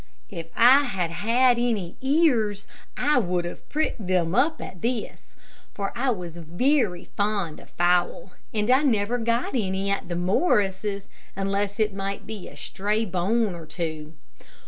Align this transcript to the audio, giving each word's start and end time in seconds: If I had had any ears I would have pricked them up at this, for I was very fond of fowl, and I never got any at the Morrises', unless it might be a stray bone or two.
If 0.31 0.47
I 0.55 0.85
had 0.85 1.11
had 1.11 1.59
any 1.59 1.95
ears 2.01 2.65
I 2.97 3.19
would 3.19 3.45
have 3.45 3.69
pricked 3.69 4.07
them 4.07 4.33
up 4.33 4.59
at 4.59 4.81
this, 4.81 5.35
for 5.75 5.93
I 5.95 6.09
was 6.09 6.37
very 6.37 7.05
fond 7.15 7.59
of 7.59 7.69
fowl, 7.69 8.31
and 8.51 8.71
I 8.71 8.81
never 8.81 9.19
got 9.19 9.53
any 9.53 9.91
at 9.91 10.09
the 10.09 10.15
Morrises', 10.15 11.07
unless 11.35 11.79
it 11.79 11.93
might 11.93 12.25
be 12.25 12.49
a 12.49 12.57
stray 12.57 13.05
bone 13.05 13.53
or 13.53 13.67
two. 13.67 14.13